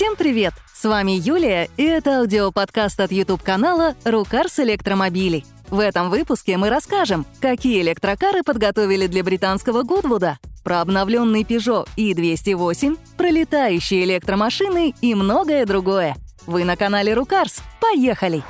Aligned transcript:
Всем 0.00 0.16
привет! 0.16 0.54
С 0.72 0.86
вами 0.86 1.12
Юлия, 1.12 1.68
и 1.76 1.84
это 1.84 2.20
аудиоподкаст 2.20 2.98
от 3.00 3.12
YouTube-канала 3.12 3.96
«Рукарс 4.06 4.58
электромобилей». 4.60 5.44
В 5.68 5.78
этом 5.78 6.08
выпуске 6.08 6.56
мы 6.56 6.70
расскажем, 6.70 7.26
какие 7.38 7.82
электрокары 7.82 8.42
подготовили 8.42 9.08
для 9.08 9.22
британского 9.22 9.82
Гудвуда, 9.82 10.38
про 10.64 10.80
обновленный 10.80 11.42
Peugeot 11.42 11.86
i208, 11.98 12.98
пролетающие 13.18 14.04
электромашины 14.04 14.94
и 15.02 15.14
многое 15.14 15.66
другое. 15.66 16.16
Вы 16.46 16.64
на 16.64 16.76
канале 16.78 17.12
Рукарс. 17.12 17.62
Поехали! 17.78 18.42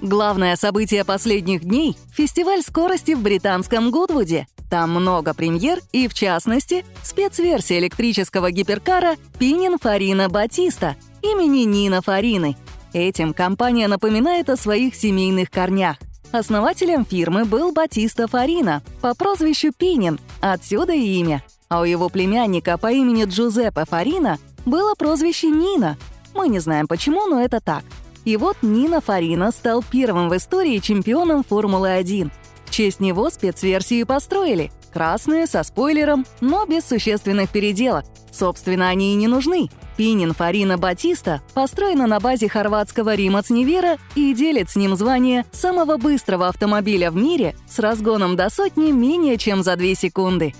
Главное 0.00 0.56
событие 0.56 1.04
последних 1.04 1.64
дней— 1.64 1.96
фестиваль 2.12 2.62
скорости 2.62 3.12
в 3.12 3.22
британском 3.22 3.90
Гудвуде. 3.90 4.46
Там 4.68 4.90
много 4.90 5.32
премьер 5.32 5.80
и, 5.92 6.08
в 6.08 6.14
частности, 6.14 6.84
спецверсия 7.02 7.78
электрического 7.78 8.50
гиперкара 8.50 9.16
Пинин 9.38 9.78
Фарина 9.78 10.28
Батиста 10.28 10.96
имени 11.22 11.64
Нина 11.64 12.02
Фарины. 12.02 12.56
Этим 12.92 13.32
компания 13.32 13.88
напоминает 13.88 14.50
о 14.50 14.56
своих 14.56 14.94
семейных 14.94 15.50
корнях. 15.50 15.96
Основателем 16.32 17.04
фирмы 17.04 17.44
был 17.44 17.72
Батиста 17.72 18.26
Фарина 18.28 18.82
по 19.00 19.14
прозвищу 19.14 19.72
Пинин, 19.76 20.18
отсюда 20.40 20.92
и 20.92 21.20
имя. 21.20 21.42
А 21.68 21.80
у 21.80 21.84
его 21.84 22.08
племянника 22.08 22.78
по 22.78 22.90
имени 22.92 23.24
Джузеппе 23.24 23.84
Фарина 23.84 24.38
было 24.64 24.94
прозвище 24.94 25.48
Нина. 25.48 25.96
Мы 26.34 26.48
не 26.48 26.58
знаем 26.58 26.86
почему, 26.86 27.26
но 27.26 27.40
это 27.40 27.60
так. 27.60 27.84
И 28.26 28.36
вот 28.36 28.56
Нина 28.60 29.00
Фарина 29.00 29.52
стал 29.52 29.84
первым 29.88 30.28
в 30.28 30.36
истории 30.36 30.80
чемпионом 30.80 31.44
Формулы-1. 31.44 32.32
В 32.64 32.70
честь 32.72 32.98
него 32.98 33.30
спецверсию 33.30 34.04
построили. 34.04 34.72
Красные, 34.92 35.46
со 35.46 35.62
спойлером, 35.62 36.26
но 36.40 36.66
без 36.66 36.84
существенных 36.84 37.50
переделок. 37.50 38.04
Собственно, 38.32 38.88
они 38.88 39.12
и 39.12 39.16
не 39.16 39.28
нужны. 39.28 39.68
Пинин 39.96 40.34
Фарина 40.34 40.76
Батиста 40.76 41.40
построена 41.54 42.08
на 42.08 42.18
базе 42.18 42.48
хорватского 42.48 43.14
Римац 43.14 43.48
Невера 43.48 43.96
и 44.16 44.34
делит 44.34 44.70
с 44.70 44.76
ним 44.76 44.96
звание 44.96 45.46
самого 45.52 45.96
быстрого 45.96 46.48
автомобиля 46.48 47.12
в 47.12 47.16
мире 47.16 47.54
с 47.68 47.78
разгоном 47.78 48.34
до 48.34 48.50
сотни 48.50 48.90
менее 48.90 49.38
чем 49.38 49.62
за 49.62 49.76
2 49.76 49.94
секунды. 49.94 50.52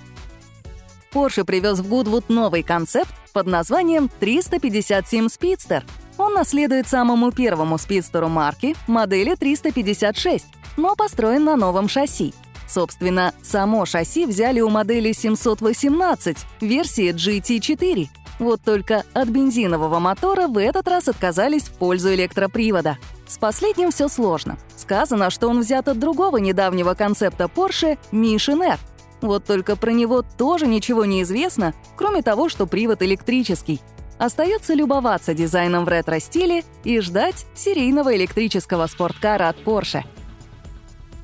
Porsche 1.13 1.45
привез 1.45 1.81
в 1.81 1.89
Гудвуд 1.89 2.29
новый 2.29 2.63
концепт 2.63 3.11
под 3.33 3.47
названием 3.47 4.09
357 4.21 5.27
Speedster— 5.27 5.83
он 6.19 6.35
наследует 6.35 6.89
самому 6.89 7.31
первому 7.33 7.79
спидстеру 7.79 8.29
марки, 8.29 8.75
модели 8.87 9.35
356, 9.35 10.47
но 10.77 10.95
построен 10.95 11.45
на 11.45 11.57
новом 11.57 11.89
шасси. 11.89 12.35
Собственно, 12.69 13.33
само 13.43 13.87
шасси 13.87 14.27
взяли 14.27 14.61
у 14.61 14.69
модели 14.69 15.13
718 15.13 16.39
версии 16.61 17.13
GT4. 17.13 18.09
Вот 18.39 18.61
только 18.63 19.05
от 19.15 19.29
бензинового 19.29 19.99
мотора 19.99 20.47
в 20.47 20.59
этот 20.59 20.89
раз 20.89 21.09
отказались 21.09 21.65
в 21.65 21.73
пользу 21.75 22.13
электропривода. 22.13 22.99
С 23.27 23.39
последним 23.39 23.91
все 23.91 24.09
сложно. 24.09 24.59
Сказано, 24.77 25.31
что 25.31 25.49
он 25.49 25.61
взят 25.61 25.89
от 25.89 25.99
другого 25.99 26.37
недавнего 26.37 26.95
концепта 26.95 27.45
Porsche 27.45 27.99
Mission 28.13 28.63
R. 28.63 28.79
Вот 29.23 29.45
только 29.45 29.77
про 29.77 29.93
него 29.93 30.23
тоже 30.23 30.67
ничего 30.67 31.05
не 31.05 31.23
известно, 31.23 31.73
кроме 31.97 32.21
того, 32.23 32.49
что 32.49 32.67
привод 32.67 33.01
электрический— 33.03 33.81
Остается 34.19 34.73
любоваться 34.73 35.35
дизайном 35.35 35.85
в 35.85 35.89
ретро-стиле 35.89 36.65
и 36.85 37.01
ждать 37.01 37.47
серийного 37.55 38.17
электрического 38.17 38.87
спорткара 38.87 39.49
от 39.49 39.59
Porsche. 39.63 40.05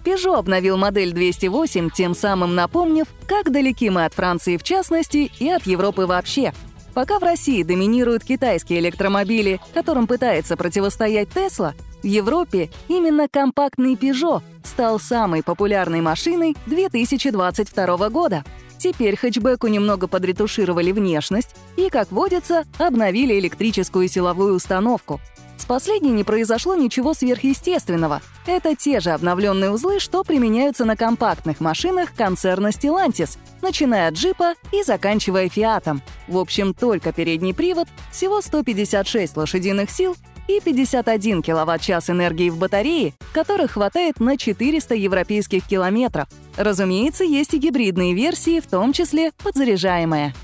Peugeot 0.04 0.36
обновил 0.36 0.76
модель 0.76 1.12
208, 1.12 1.90
тем 1.90 2.14
самым 2.14 2.54
напомнив, 2.54 3.06
как 3.26 3.50
далеки 3.50 3.88
мы 3.88 4.04
от 4.04 4.14
Франции 4.14 4.56
в 4.56 4.62
частности 4.62 5.30
и 5.38 5.48
от 5.48 5.64
Европы 5.66 6.06
вообще. 6.06 6.52
Пока 6.92 7.18
в 7.18 7.22
России 7.22 7.62
доминируют 7.62 8.24
китайские 8.24 8.80
электромобили, 8.80 9.60
которым 9.72 10.06
пытается 10.06 10.56
противостоять 10.56 11.28
Tesla, 11.28 11.72
в 12.02 12.06
Европе 12.06 12.68
именно 12.88 13.28
компактный 13.28 13.94
Peugeot 13.94 14.42
стал 14.64 15.00
самой 15.00 15.42
популярной 15.42 16.02
машиной 16.02 16.56
2022 16.66 18.10
года— 18.10 18.44
Теперь 18.82 19.16
хэтчбеку 19.16 19.68
немного 19.68 20.08
подретушировали 20.08 20.90
внешность 20.90 21.50
и, 21.76 21.88
как 21.88 22.10
водится, 22.10 22.64
обновили 22.78 23.38
электрическую 23.38 24.08
силовую 24.08 24.54
установку. 24.54 25.20
С 25.56 25.64
последней 25.64 26.10
не 26.10 26.24
произошло 26.24 26.74
ничего 26.74 27.14
сверхъестественного. 27.14 28.20
Это 28.44 28.74
те 28.74 28.98
же 28.98 29.10
обновленные 29.10 29.70
узлы, 29.70 30.00
что 30.00 30.24
применяются 30.24 30.84
на 30.84 30.96
компактных 30.96 31.60
машинах 31.60 32.12
концерна 32.16 32.70
Stellantis, 32.70 33.38
начиная 33.60 34.08
от 34.08 34.14
джипа 34.14 34.54
и 34.72 34.82
заканчивая 34.82 35.48
фиатом. 35.48 36.02
В 36.26 36.36
общем, 36.36 36.74
только 36.74 37.12
передний 37.12 37.54
привод, 37.54 37.86
всего 38.10 38.40
156 38.40 39.36
лошадиных 39.36 39.92
сил 39.92 40.16
и 40.48 40.60
51 40.60 41.42
киловатт-час 41.42 42.10
энергии 42.10 42.50
в 42.50 42.58
батарее, 42.58 43.14
которых 43.32 43.72
хватает 43.72 44.20
на 44.20 44.36
400 44.36 44.94
европейских 44.94 45.66
километров. 45.66 46.28
Разумеется, 46.56 47.24
есть 47.24 47.54
и 47.54 47.58
гибридные 47.58 48.14
версии, 48.14 48.60
в 48.60 48.66
том 48.66 48.92
числе 48.92 49.32
подзаряжаемая. 49.42 50.34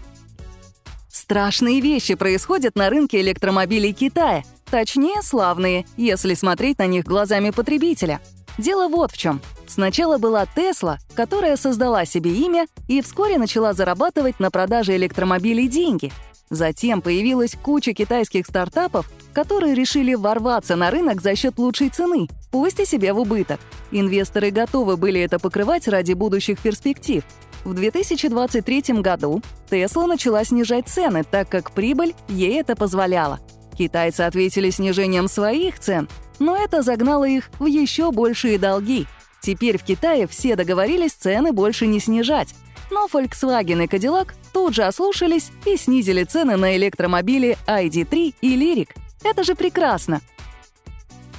Страшные 1.09 1.81
вещи 1.81 2.14
происходят 2.14 2.76
на 2.76 2.91
рынке 2.91 3.20
электромобилей 3.20 3.92
Китая. 3.92 4.44
Точнее, 4.70 5.22
славные, 5.22 5.84
если 5.97 6.34
смотреть 6.34 6.78
на 6.78 6.86
них 6.86 7.04
глазами 7.04 7.50
потребителя. 7.50 8.20
Дело 8.59 8.88
вот 8.88 9.12
в 9.12 9.16
чем. 9.16 9.41
Сначала 9.66 10.19
была 10.19 10.47
Тесла, 10.47 10.98
которая 11.15 11.56
создала 11.56 12.04
себе 12.04 12.32
имя 12.32 12.66
и 12.88 13.03
вскоре 13.03 13.38
начала 13.38 13.72
зарабатывать 13.72 14.41
на 14.41 14.50
продаже 14.50 14.97
электромобилей 14.97 15.69
деньги. 15.69 16.12
Затем 16.50 17.03
появилась 17.03 17.56
куча 17.62 17.92
китайских 17.92 18.47
стартапов, 18.47 19.10
которые 19.32 19.75
решили 19.75 20.14
ворваться 20.14 20.76
на 20.76 20.91
рынок 20.91 21.20
за 21.20 21.36
счет 21.36 21.59
лучшей 21.59 21.91
цены, 21.91 22.28
пусть 22.50 22.81
и 22.81 22.86
себе 22.86 23.12
в 23.12 23.19
убыток. 23.19 23.60
Инвесторы 23.91 24.50
готовы 24.50 24.97
были 24.97 25.20
это 25.20 25.38
покрывать 25.38 25.88
ради 25.88 26.14
будущих 26.14 26.59
перспектив. 26.59 27.22
В 27.64 27.75
2023 27.75 29.00
году 29.03 29.42
Tesla 29.70 30.06
начала 30.06 30.44
снижать 30.44 30.88
цены, 30.88 31.25
так 31.25 31.48
как 31.48 31.72
прибыль 31.72 32.14
ей 32.28 32.60
это 32.60 32.76
позволяла. 32.76 33.41
Китайцы 33.76 34.22
ответили 34.22 34.70
снижением 34.70 35.28
своих 35.28 35.78
цен, 35.78 36.09
но 36.38 36.56
это 36.56 36.82
загнало 36.82 37.28
их 37.28 37.50
в 37.59 37.66
еще 37.66 38.10
большие 38.10 38.59
долги. 38.59 39.06
Теперь 39.41 39.78
в 39.78 39.84
Китае 39.84 40.26
все 40.26 40.56
договорились 40.56 41.12
цены 41.12 41.53
больше 41.53 41.86
не 41.86 42.00
снижать. 42.00 42.54
Но 42.91 43.06
Volkswagen 43.06 43.84
и 43.84 43.87
Cadillac 43.87 44.32
тут 44.53 44.75
же 44.75 44.84
ослушались 44.84 45.50
и 45.66 45.76
снизили 45.76 46.25
цены 46.25 46.56
на 46.56 46.76
электромобили 46.76 47.59
ID3 47.66 48.34
и 48.41 48.56
Lyric. 48.56 48.91
Это 49.22 49.44
же 49.44 49.54
прекрасно! 49.54 50.21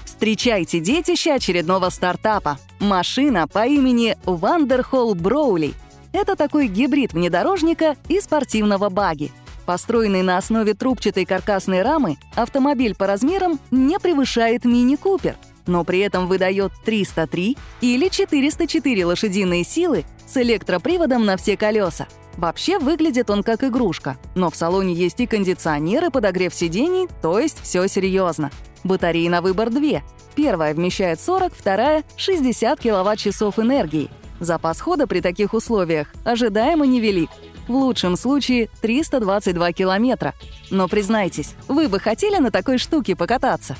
Встречайте 0.05 0.81
детище 0.81 1.31
очередного 1.31 1.89
стартапа. 1.89 2.57
Машина 2.79 3.47
по 3.47 3.65
имени 3.65 4.17
Вандерхолл 4.25 5.15
Броули. 5.15 5.73
Это 6.11 6.35
такой 6.35 6.67
гибрид 6.67 7.13
внедорожника 7.13 7.95
и 8.09 8.19
спортивного 8.19 8.89
баги. 8.89 9.31
Построенный 9.65 10.21
на 10.21 10.37
основе 10.37 10.73
трубчатой 10.73 11.23
каркасной 11.23 11.83
рамы, 11.83 12.17
автомобиль 12.35 12.95
по 12.95 13.07
размерам 13.07 13.59
не 13.71 13.97
превышает 13.97 14.65
мини-купер, 14.65 15.37
но 15.69 15.83
при 15.83 15.99
этом 15.99 16.27
выдает 16.27 16.73
303 16.83 17.57
или 17.81 18.09
404 18.09 19.05
лошадиные 19.05 19.63
силы 19.63 20.03
с 20.27 20.35
электроприводом 20.37 21.25
на 21.25 21.37
все 21.37 21.55
колеса. 21.55 22.07
Вообще 22.35 22.79
выглядит 22.79 23.29
он 23.29 23.43
как 23.43 23.63
игрушка, 23.63 24.17
но 24.35 24.49
в 24.49 24.55
салоне 24.55 24.93
есть 24.93 25.19
и 25.19 25.27
кондиционер, 25.27 26.05
и 26.05 26.09
подогрев 26.09 26.53
сидений, 26.53 27.07
то 27.21 27.39
есть 27.39 27.61
все 27.61 27.87
серьезно. 27.87 28.49
Батареи 28.83 29.27
на 29.27 29.41
выбор 29.41 29.69
две. 29.69 30.03
Первая 30.35 30.73
вмещает 30.73 31.19
40, 31.19 31.53
вторая— 31.53 32.03
60 32.17 32.79
киловатт-часов 32.79 33.59
энергии. 33.59 34.09
Запас 34.39 34.79
хода 34.79 35.05
при 35.05 35.19
таких 35.19 35.53
условиях 35.53 36.07
ожидаемо 36.23 36.85
невелик. 36.85 37.29
В 37.67 37.75
лучшем 37.75 38.15
случае 38.15 38.69
322 38.81 39.73
километра. 39.73 40.33
Но 40.71 40.87
признайтесь, 40.87 41.55
вы 41.67 41.89
бы 41.89 41.99
хотели 41.99 42.37
на 42.37 42.49
такой 42.49 42.77
штуке 42.77 43.15
покататься? 43.15 43.75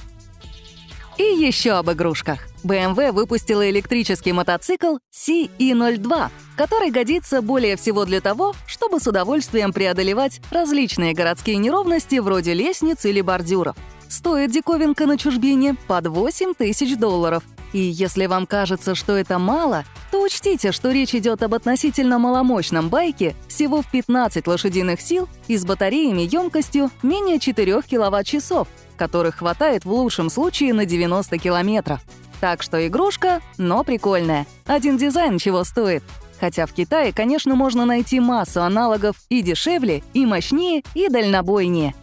И 1.20 1.22
еще 1.22 1.74
об 1.74 1.92
игрушках. 1.92 2.40
BMW 2.64 3.12
выпустила 3.12 3.70
электрический 3.70 4.32
мотоцикл 4.32 5.00
CE02, 5.14 6.30
который 6.56 6.92
годится 6.92 7.42
более 7.42 7.76
всего 7.76 8.06
для 8.06 8.22
того, 8.22 8.56
чтобы 8.66 9.02
с 9.02 9.08
удовольствием 9.08 9.74
преодолевать 9.74 10.40
различные 10.50 11.14
городские 11.14 11.58
неровности 11.58 12.20
вроде 12.20 12.54
лестниц 12.54 13.04
или 13.04 13.20
бордюров. 13.20 13.76
Стоит 14.10 14.50
диковинка 14.50 15.06
на 15.06 15.20
чужбине 15.20 15.76
под 15.88 16.08
8 16.08 16.56
тысяч 16.56 16.98
долларов. 16.98 17.44
И 17.74 17.78
если 17.78 18.26
вам 18.26 18.48
кажется, 18.48 18.96
что 18.96 19.16
это 19.16 19.38
мало, 19.38 19.86
то 20.12 20.24
учтите, 20.24 20.72
что 20.72 20.92
речь 20.92 21.14
идет 21.14 21.44
об 21.44 21.54
относительно 21.54 22.18
маломощном 22.18 22.90
байке 22.90 23.36
всего 23.48 23.84
в 23.84 23.92
15 23.92 24.48
лошадиных 24.48 25.00
сил 25.00 25.30
и 25.48 25.56
с 25.56 25.64
батареями 25.64 26.24
емкостью 26.24 26.90
менее 27.04 27.40
4 27.40 27.84
киловатт-часов, 27.84 28.68
которых 28.98 29.38
хватает 29.38 29.86
в 29.86 29.92
лучшем 29.92 30.32
случае 30.32 30.74
на 30.74 30.86
90 30.86 31.38
километров. 31.38 32.02
Так 32.42 32.64
что 32.64 32.86
игрушка, 32.88 33.42
но 33.60 33.84
прикольная. 33.84 34.48
Один 34.66 34.98
дизайн 34.98 35.38
чего 35.38 35.64
стоит. 35.64 36.04
Хотя 36.40 36.66
в 36.66 36.74
Китае, 36.74 37.14
конечно, 37.14 37.54
можно 37.54 37.86
найти 37.86 38.20
массу 38.20 38.64
аналогов 38.64 39.18
и 39.30 39.44
дешевле, 39.44 40.02
и 40.16 40.26
мощнее, 40.26 40.82
и 40.96 41.10
дальнобойнее. 41.10 41.94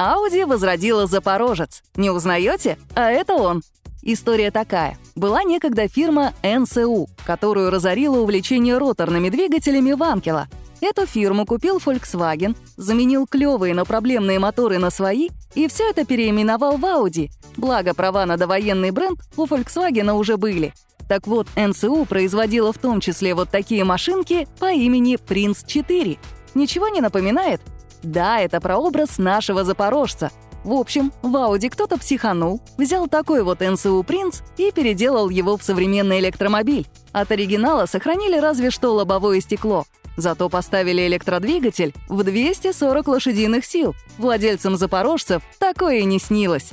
Audi 0.00 0.46
возродила 0.46 1.06
Запорожец. 1.06 1.82
Не 1.94 2.08
узнаете? 2.08 2.78
А 2.94 3.10
это 3.10 3.34
он. 3.34 3.60
История 4.02 4.50
такая. 4.50 4.96
Была 5.14 5.44
некогда 5.44 5.88
фирма 5.88 6.32
НСУ, 6.42 7.06
которую 7.26 7.70
разорило 7.70 8.18
увлечение 8.20 8.78
роторными 8.78 9.28
двигателями 9.28 9.92
Ванкела. 9.92 10.48
Эту 10.80 11.04
фирму 11.04 11.44
купил 11.44 11.76
Volkswagen, 11.76 12.56
заменил 12.78 13.26
клевые, 13.26 13.74
но 13.74 13.84
проблемные 13.84 14.38
моторы 14.38 14.78
на 14.78 14.88
свои 14.88 15.28
и 15.54 15.68
все 15.68 15.90
это 15.90 16.06
переименовал 16.06 16.78
в 16.78 16.84
Audi. 16.86 17.28
Благо, 17.58 17.92
права 17.92 18.24
на 18.24 18.38
довоенный 18.38 18.92
бренд 18.92 19.20
у 19.36 19.44
Volkswagen 19.44 20.14
уже 20.14 20.38
были. 20.38 20.72
Так 21.10 21.26
вот, 21.26 21.46
НСУ 21.56 22.06
производила 22.06 22.72
в 22.72 22.78
том 22.78 23.00
числе 23.00 23.34
вот 23.34 23.50
такие 23.50 23.84
машинки 23.84 24.48
по 24.60 24.72
имени 24.72 25.16
Принц 25.16 25.62
4. 25.62 26.16
Ничего 26.54 26.88
не 26.88 27.02
напоминает? 27.02 27.60
Да, 28.02 28.40
это 28.40 28.60
прообраз 28.60 29.18
нашего 29.18 29.64
запорожца. 29.64 30.30
В 30.64 30.72
общем, 30.72 31.12
в 31.22 31.34
Audi 31.36 31.70
кто-то 31.70 31.96
психанул, 31.98 32.60
взял 32.76 33.08
такой 33.08 33.42
вот 33.42 33.60
НСУ 33.60 34.02
Принц 34.02 34.40
и 34.58 34.70
переделал 34.72 35.30
его 35.30 35.56
в 35.56 35.62
современный 35.62 36.20
электромобиль. 36.20 36.86
От 37.12 37.30
оригинала 37.32 37.86
сохранили 37.86 38.38
разве 38.38 38.70
что 38.70 38.94
лобовое 38.94 39.40
стекло— 39.40 39.84
Зато 40.20 40.50
поставили 40.50 41.06
электродвигатель 41.06 41.94
в 42.08 42.22
240 42.22 43.08
лошадиных 43.08 43.64
сил. 43.64 43.94
Владельцам 44.18 44.76
запорожцев 44.76 45.42
такое 45.58 46.00
и 46.00 46.04
не 46.04 46.18
снилось. 46.18 46.72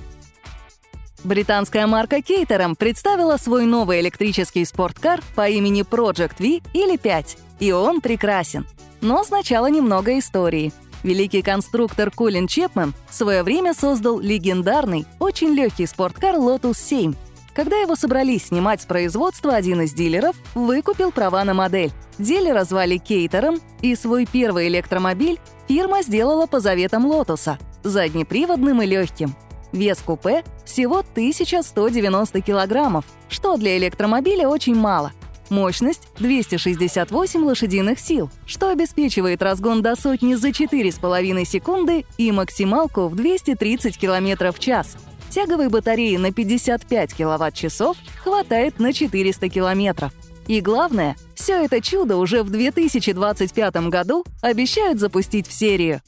Британская 1.24 1.88
марка 1.88 2.22
Caterham 2.22 2.76
представила 2.76 3.38
свой 3.38 3.66
новый 3.66 4.02
электрический 4.02 4.66
спорткар 4.66 5.22
по 5.36 5.48
имени 5.48 5.84
Project 5.84 6.36
V 6.40 6.62
или 6.74 6.98
5, 6.98 7.38
и 7.60 7.72
он 7.72 8.02
прекрасен. 8.02 8.66
Но 9.00 9.24
сначала 9.24 9.68
немного 9.68 10.18
истории. 10.20 10.74
Великий 11.04 11.42
конструктор 11.42 12.12
Колин 12.12 12.48
Чепмен 12.48 12.94
в 13.10 13.14
свое 13.14 13.44
время 13.44 13.74
создал 13.74 14.20
легендарный, 14.20 15.06
очень 15.20 15.54
легкий 15.54 15.86
спорткар 15.86 16.36
Lotus 16.36 16.78
7. 16.78 17.14
Когда 17.54 17.78
его 17.78 17.96
собрались 17.96 18.48
снимать 18.48 18.82
с 18.82 18.86
производства, 18.86 19.56
один 19.56 19.82
из 19.82 19.94
дилеров 19.94 20.36
выкупил 20.54 21.12
права 21.12 21.44
на 21.44 21.54
модель. 21.54 21.92
Дилера 22.20 22.64
звали 22.64 22.98
Caterham, 22.98 23.60
и 23.82 23.96
свой 23.96 24.28
первый 24.32 24.68
электромобиль 24.68 25.40
фирма 25.68 26.04
сделала 26.04 26.46
по 26.46 26.60
заветам 26.60 27.06
Лотуса— 27.06 27.58
заднеприводным 27.84 28.82
и 28.82 28.86
легким. 28.86 29.36
Вес 29.72 30.00
купе 30.00 30.44
всего 30.66 31.00
1190 31.00 32.42
килограммов, 32.42 33.06
что 33.28 33.58
для 33.58 33.78
электромобиля 33.78 34.48
очень 34.48 34.76
мало. 34.76 35.12
Мощность— 35.50 36.04
268 36.20 37.44
лошадиных 37.44 38.00
сил, 38.00 38.30
что 38.46 38.70
обеспечивает 38.70 39.42
разгон 39.42 39.82
до 39.82 39.96
сотни 39.96 40.36
за 40.36 40.50
4,5 40.50 41.46
секунды 41.46 42.06
и 42.18 42.32
максималку 42.32 43.08
в 43.08 43.16
230 43.16 43.98
км 43.98 44.52
в 44.52 44.60
час. 44.60 44.98
Тяговой 45.30 45.70
батареи 45.70 46.18
на 46.18 46.32
55 46.32 47.14
киловатт-часов 47.14 47.98
хватает 48.24 48.80
на 48.80 48.94
400 48.94 49.50
километров. 49.50 50.12
И 50.48 50.62
главное, 50.62 51.16
все 51.36 51.64
это 51.64 51.82
чудо 51.82 52.18
уже 52.18 52.44
в 52.44 52.50
2025 52.50 53.76
году 53.90 54.26
обещают 54.42 55.00
запустить 55.00 55.48
в 55.48 55.54
серию. 55.54 56.02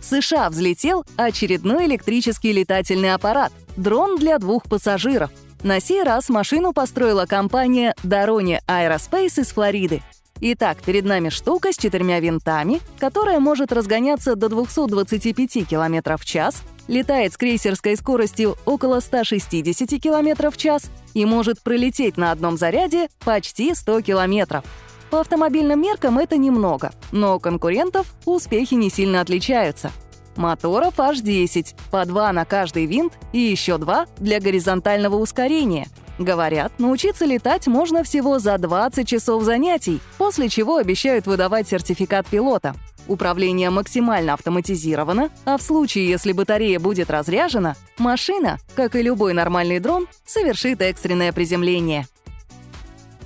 В 0.00 0.04
США 0.04 0.50
взлетел 0.50 1.06
очередной 1.16 1.86
электрический 1.86 2.52
летательный 2.52 3.14
аппарат— 3.14 3.52
дрон 3.76 4.18
для 4.18 4.38
двух 4.38 4.64
пассажиров. 4.64 5.30
На 5.64 5.80
сей 5.80 6.02
раз 6.02 6.28
машину 6.28 6.74
построила 6.74 7.24
компания 7.24 7.94
Дарони 8.02 8.60
Aerospace 8.68 9.40
из 9.40 9.52
Флориды. 9.52 10.02
Итак, 10.42 10.82
перед 10.84 11.06
нами 11.06 11.30
штука 11.30 11.72
с 11.72 11.78
четырьмя 11.78 12.20
винтами, 12.20 12.82
которая 12.98 13.40
может 13.40 13.72
разгоняться 13.72 14.36
до 14.36 14.50
225 14.50 15.66
км 15.66 16.18
в 16.18 16.24
час, 16.26 16.62
летает 16.86 17.32
с 17.32 17.38
крейсерской 17.38 17.96
скоростью 17.96 18.58
около 18.66 19.00
160 19.00 19.88
км 20.02 20.50
в 20.50 20.56
час 20.58 20.90
и 21.14 21.24
может 21.24 21.62
пролететь 21.62 22.18
на 22.18 22.30
одном 22.30 22.58
заряде 22.58 23.08
почти 23.24 23.74
100 23.74 24.02
км. 24.02 24.62
По 25.08 25.20
автомобильным 25.20 25.80
меркам 25.80 26.18
это 26.18 26.36
немного, 26.36 26.92
но 27.10 27.36
у 27.36 27.40
конкурентов 27.40 28.14
успехи 28.26 28.74
не 28.74 28.90
сильно 28.90 29.22
отличаются. 29.22 29.92
Моторов 30.36 30.98
аж 30.98 31.20
10, 31.20 31.74
по 31.90 32.04
два 32.04 32.32
на 32.32 32.44
каждый 32.44 32.86
винт 32.86 33.12
и 33.32 33.38
еще 33.38 33.78
два 33.78 34.06
для 34.18 34.40
горизонтального 34.40 35.16
ускорения— 35.16 35.88
Говорят, 36.18 36.72
научиться 36.78 37.24
летать 37.24 37.66
можно 37.66 38.04
всего 38.04 38.38
за 38.38 38.56
20 38.56 39.06
часов 39.06 39.42
занятий, 39.42 40.00
после 40.16 40.48
чего 40.48 40.76
обещают 40.76 41.26
выдавать 41.26 41.68
сертификат 41.68 42.26
пилота. 42.26 42.74
Управление 43.08 43.68
максимально 43.70 44.32
автоматизировано, 44.32 45.30
а 45.44 45.58
в 45.58 45.62
случае, 45.62 46.08
если 46.08 46.32
батарея 46.32 46.78
будет 46.78 47.10
разряжена, 47.10 47.74
машина, 47.98 48.58
как 48.74 48.94
и 48.94 49.02
любой 49.02 49.34
нормальный 49.34 49.78
дрон, 49.78 50.06
совершит 50.24 50.80
экстренное 50.80 51.32
приземление. 51.32 52.06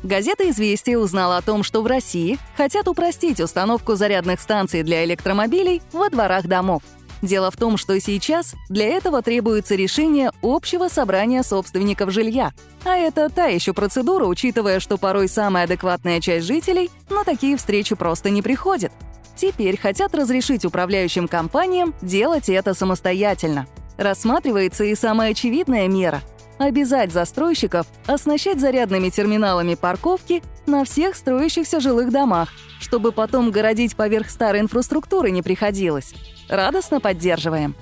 Газета 0.03 0.49
«Известия» 0.49 0.97
узнала 0.97 1.37
о 1.37 1.43
том, 1.43 1.63
что 1.63 1.83
в 1.83 1.87
России 1.87 2.39
хотят 2.57 2.89
упростить 2.89 3.41
установку 3.41 3.97
зарядных 3.97 4.41
станций 4.41 4.83
для 4.83 5.05
электромобилей 5.05 5.83
во 5.93 6.09
дворах 6.09 6.47
домов. 6.47 6.83
Дело 7.23 7.51
в 7.51 7.57
том, 7.57 7.77
что 7.77 7.99
сейчас 8.01 8.55
для 8.69 8.87
этого 8.87 9.23
требуется 9.23 9.75
решение 9.75 10.31
общего 10.43 10.89
собрания 10.89 11.43
собственников 11.43 12.11
жилья. 12.11 12.53
А 12.85 12.97
это 12.97 13.29
та 13.29 13.47
еще 13.47 13.73
процедура, 13.73 14.25
учитывая, 14.25 14.81
что 14.81 14.99
порой 14.99 15.29
самая 15.29 15.65
адекватная 15.65 16.21
часть 16.21 16.47
жителей 16.47 16.91
на 17.11 17.25
такие 17.25 17.57
встречи 17.57 17.95
просто 17.95 18.31
не 18.31 18.43
приходит. 18.43 18.93
Теперь 19.37 19.79
хотят 19.79 20.15
разрешить 20.15 20.65
управляющим 20.65 21.29
компаниям 21.29 21.95
делать 22.03 22.49
это 22.49 22.75
самостоятельно. 22.75 23.67
Рассматривается 23.97 24.85
и 24.85 24.95
самая 24.95 25.33
очевидная 25.33 25.89
мера— 25.89 26.23
обязать 26.59 27.13
застройщиков 27.13 27.87
оснащать 28.07 28.61
зарядными 28.61 29.11
терминалами 29.11 29.75
парковки 29.75 30.43
на 30.67 30.85
всех 30.85 31.17
строящихся 31.17 31.81
жилых 31.81 32.11
домах, 32.11 32.53
чтобы 32.89 33.13
потом 33.13 33.51
городить 33.51 33.95
поверх 33.95 34.31
старой 34.31 34.61
инфраструктуры 34.63 35.31
не 35.31 35.43
приходилось. 35.43 36.15
Радостно 36.49 37.01
поддерживаем. 37.01 37.75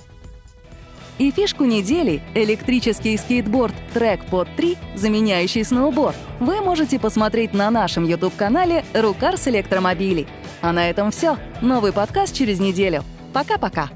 И 1.17 1.31
фишку 1.31 1.63
недели— 1.63 2.21
электрический 2.35 3.17
скейтборд 3.17 3.73
Trackpod 3.95 4.49
3, 4.55 4.77
заменяющий 4.95 5.63
сноуборд, 5.63 6.15
вы 6.39 6.61
можете 6.61 6.99
посмотреть 6.99 7.53
на 7.53 7.71
нашем 7.71 8.03
YouTube-канале 8.03 8.85
«Рукарс 8.93 9.47
электромобилей». 9.47 10.27
А 10.61 10.73
на 10.73 10.89
этом 10.89 11.09
все. 11.11 11.37
Новый 11.61 11.93
подкаст 11.93 12.35
через 12.35 12.59
неделю. 12.59 13.03
Пока-пока. 13.33 13.89